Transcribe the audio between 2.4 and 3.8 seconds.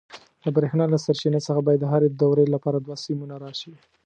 لپاره دوه سیمونه راشي.